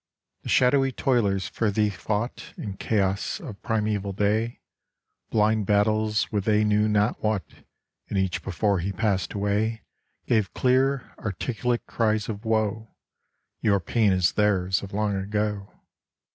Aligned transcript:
The 0.41 0.49
shadowy 0.49 0.91
toilers 0.91 1.47
for 1.47 1.69
thee 1.69 1.91
fought 1.91 2.55
In 2.57 2.75
chaos 2.77 3.39
of 3.39 3.61
primeval 3.61 4.13
day 4.13 4.59
Blind 5.29 5.67
battles 5.67 6.31
with 6.31 6.45
they 6.45 6.63
knew 6.63 6.89
not 6.89 7.21
what; 7.21 7.43
And 8.09 8.17
each 8.17 8.41
before 8.41 8.79
he 8.79 8.91
passed 8.91 9.33
away 9.33 9.83
Gave 10.25 10.55
clear 10.55 11.13
articulate 11.19 11.85
cries 11.85 12.27
of 12.29 12.43
woe: 12.45 12.95
Your 13.61 13.79
pain 13.79 14.11
is 14.11 14.31
theirs 14.31 14.81
of 14.81 14.91
long 14.91 15.15
ago. 15.15 15.71